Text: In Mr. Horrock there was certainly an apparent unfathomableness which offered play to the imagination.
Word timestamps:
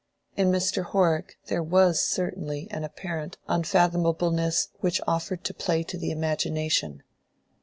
In 0.35 0.51
Mr. 0.51 0.83
Horrock 0.83 1.35
there 1.45 1.61
was 1.61 2.01
certainly 2.03 2.67
an 2.71 2.83
apparent 2.83 3.37
unfathomableness 3.47 4.69
which 4.79 4.99
offered 5.05 5.43
play 5.59 5.83
to 5.83 5.95
the 5.99 6.09
imagination. 6.09 7.03